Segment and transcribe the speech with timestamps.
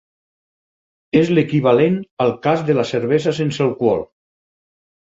[1.19, 4.07] És l’equivalent al cas de la cervesa sense alcohol.